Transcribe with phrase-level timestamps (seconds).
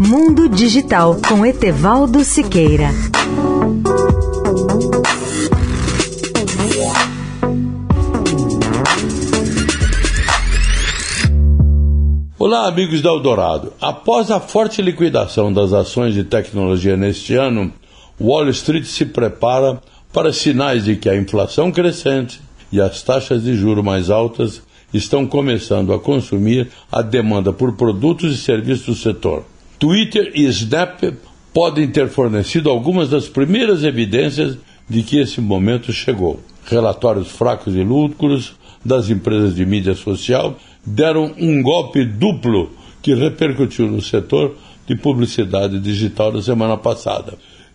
[0.00, 2.90] Mundo Digital com Etevaldo Siqueira.
[12.38, 13.72] Olá, amigos da Eldorado.
[13.80, 17.72] Após a forte liquidação das ações de tecnologia neste ano,
[18.20, 22.40] Wall Street se prepara para sinais de que a inflação crescente
[22.70, 24.62] e as taxas de juro mais altas
[24.94, 29.57] estão começando a consumir a demanda por produtos e serviços do setor.
[29.78, 31.00] Twitter e Snap
[31.54, 36.40] podem ter fornecido algumas das primeiras evidências de que esse momento chegou.
[36.64, 43.86] Relatórios fracos e lucros das empresas de mídia social deram um golpe duplo que repercutiu
[43.86, 47.34] no setor de publicidade digital na semana passada.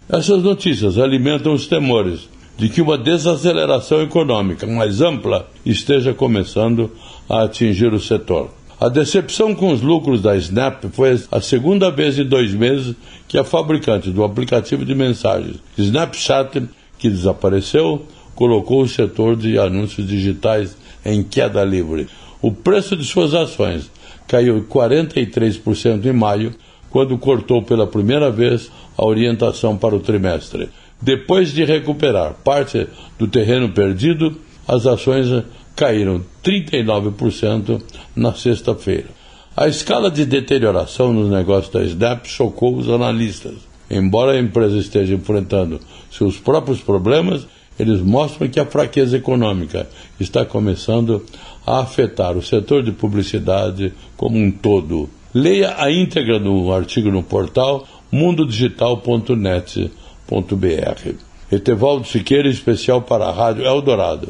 [0.09, 2.27] Essas notícias alimentam os temores
[2.57, 6.91] de que uma desaceleração econômica mais ampla esteja começando
[7.29, 8.49] a atingir o setor.
[8.79, 12.95] A decepção com os lucros da Snap foi a segunda vez em dois meses
[13.27, 16.63] que a fabricante do aplicativo de mensagens Snapchat,
[16.97, 20.75] que desapareceu, colocou o setor de anúncios digitais
[21.05, 22.07] em queda livre.
[22.41, 23.89] O preço de suas ações
[24.27, 26.53] caiu 43% em maio,
[26.89, 30.69] quando cortou pela primeira vez a orientação para o trimestre.
[31.01, 35.27] Depois de recuperar parte do terreno perdido, as ações
[35.75, 37.81] caíram 39%
[38.15, 39.07] na sexta-feira.
[39.55, 43.53] A escala de deterioração nos negócios da Snap chocou os analistas.
[43.89, 45.79] Embora a empresa esteja enfrentando
[46.11, 47.45] seus próprios problemas,
[47.77, 49.87] eles mostram que a fraqueza econômica
[50.19, 51.23] está começando
[51.65, 55.09] a afetar o setor de publicidade como um todo.
[55.33, 59.91] Leia a íntegra do artigo no portal mundodigital.net
[60.33, 61.15] www.etevaldo.br.
[61.51, 64.29] Etevaldo Siqueira, especial para a Rádio Eldorado.